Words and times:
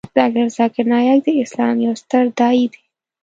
ډاکتر 0.17 0.45
ذاکر 0.57 0.85
نایک 0.91 1.19
د 1.25 1.29
اسلام 1.43 1.75
یو 1.85 1.93
ستر 2.01 2.23
داعی 2.37 2.65
دی. 2.73 2.79